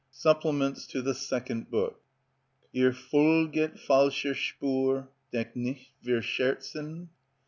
[0.09, 1.99] SUPPLEMENTS TO THE SECOND BOOK.
[2.73, 7.11] "Ihr folget falscher Spur, Denkt nicht, wir scherzen!